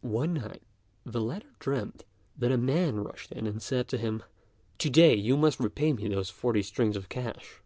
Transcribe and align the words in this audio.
One 0.00 0.32
night 0.32 0.62
the 1.04 1.20
latter 1.20 1.50
dreamt 1.58 2.04
that 2.38 2.50
a 2.50 2.56
man 2.56 3.00
rushed 3.04 3.32
in 3.32 3.46
and 3.46 3.60
said 3.62 3.86
to 3.88 3.98
him, 3.98 4.22
"To 4.78 4.88
day 4.88 5.14
you 5.14 5.36
must 5.36 5.60
repay 5.60 5.92
me 5.92 6.08
those 6.08 6.30
forty 6.30 6.62
strings 6.62 6.96
of 6.96 7.10
cash." 7.10 7.60